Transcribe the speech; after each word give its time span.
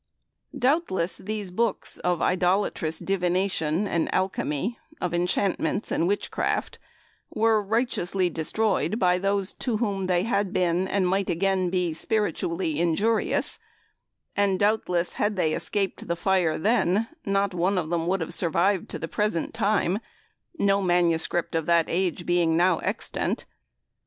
Doubtless 0.57 1.17
these 1.17 1.51
books 1.51 1.99
of 1.99 2.23
idolatrous 2.23 2.97
divination 2.97 3.87
and 3.87 4.11
alchemy, 4.11 4.79
of 4.99 5.13
enchantments 5.13 5.91
and 5.91 6.07
witchcraft, 6.07 6.79
were 7.29 7.61
righteously 7.61 8.27
destroyed 8.31 8.97
by 8.97 9.19
those 9.19 9.53
to 9.53 9.77
whom 9.77 10.07
they 10.07 10.23
had 10.23 10.51
been 10.51 10.87
and 10.87 11.07
might 11.07 11.29
again 11.29 11.69
be 11.69 11.93
spiritually 11.93 12.79
injurious; 12.79 13.59
and 14.35 14.57
doubtless 14.59 15.13
had 15.21 15.35
they 15.35 15.53
escaped 15.53 16.07
the 16.07 16.15
fire 16.15 16.57
then, 16.57 17.07
not 17.23 17.53
one 17.53 17.77
of 17.77 17.91
them 17.91 18.07
would 18.07 18.21
have 18.21 18.33
survived 18.33 18.89
to 18.89 18.97
the 18.97 19.07
present 19.07 19.53
time, 19.53 19.99
no 20.57 20.81
MS. 20.81 21.27
of 21.53 21.67
that 21.67 21.85
age 21.89 22.25
being 22.25 22.57
now 22.57 22.79
extant. 22.79 23.45